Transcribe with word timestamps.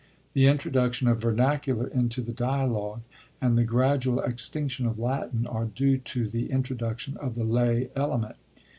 The 0.33 0.47
introduction 0.47 1.07
of 1.07 1.19
vernacular 1.21 1.85
into 1.85 2.21
the 2.23 2.33
dialog 2.33 3.01
and 3.39 3.55
the 3.55 3.63
gradual 3.63 4.19
extinction 4.19 4.87
of 4.87 4.97
Latin 4.97 5.45
are 5.45 5.65
due 5.65 5.99
to 5.99 6.27
the 6.27 6.45
intro 6.47 6.75
duction 6.75 7.17
of 7.17 7.35
the 7.35 7.43
lav 7.43 7.87
element. 7.95 8.37